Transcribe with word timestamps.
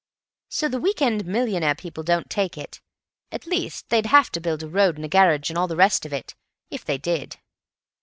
So 0.49 0.67
the 0.67 0.79
week 0.79 0.99
end 0.99 1.27
millionaire 1.27 1.75
people 1.75 2.01
don't 2.01 2.27
take 2.27 2.57
it. 2.57 2.81
At 3.31 3.45
least, 3.45 3.89
they'd 3.89 4.07
have 4.07 4.31
to 4.31 4.41
build 4.41 4.63
a 4.63 4.67
road 4.67 4.95
and 4.95 5.05
a 5.05 5.07
garage 5.07 5.51
and 5.51 5.59
all 5.59 5.67
the 5.67 5.75
rest 5.75 6.07
of 6.07 6.11
it, 6.11 6.33
if 6.71 6.83
they 6.83 6.97
did." 6.97 7.37